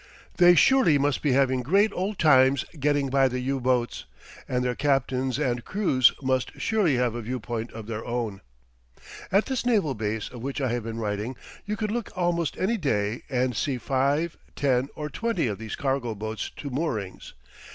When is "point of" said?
7.39-7.85